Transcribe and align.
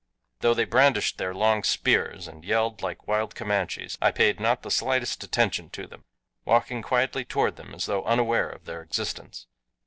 Though 0.39 0.55
they 0.55 0.65
brandished 0.65 1.19
their 1.19 1.31
long 1.31 1.61
spears 1.61 2.27
and 2.27 2.43
yelled 2.43 2.81
like 2.81 3.07
wild 3.07 3.35
Comanches 3.35 3.99
I 4.01 4.09
paid 4.09 4.39
not 4.39 4.63
the 4.63 4.71
slightest 4.71 5.23
attention 5.23 5.69
to 5.77 5.85
them, 5.85 6.05
walking 6.43 6.81
quietly 6.81 7.23
toward 7.23 7.55
them 7.55 7.71
as 7.75 7.85
though 7.85 8.03
unaware 8.05 8.49
of 8.49 8.65
their 8.65 8.81
existence. 8.81 9.45